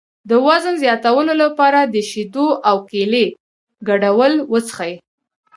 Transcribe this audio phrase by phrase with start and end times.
[0.29, 3.25] د وزن زیاتولو لپاره د شیدو او کیلې
[3.87, 4.93] ګډول وڅښئ